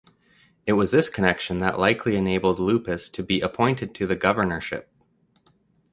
[0.65, 4.91] It was this connection that likely enabled Lupus to be appointed to the governorship.